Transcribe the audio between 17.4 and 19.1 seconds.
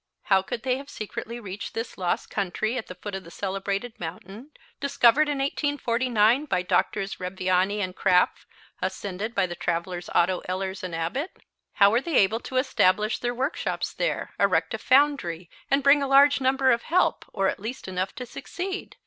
at least enough to succeed?